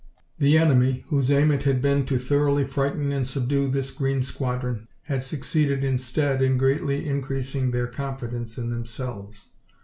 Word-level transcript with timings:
The 0.39 0.57
enemy, 0.57 1.05
whose 1.09 1.29
aim 1.29 1.51
it 1.51 1.61
had 1.61 1.79
been 1.79 2.07
to 2.07 2.17
thoroughly 2.17 2.63
frighten 2.65 3.11
and 3.11 3.27
subdue 3.27 3.69
this 3.69 3.91
green 3.91 4.23
squadron, 4.23 4.87
had 5.03 5.21
succeeded 5.21 5.83
instead 5.83 6.41
in 6.41 6.57
greatly 6.57 7.07
increasing 7.07 7.69
their 7.69 7.85
confidence 7.85 8.57
in 8.57 8.71
themselves. 8.71 9.49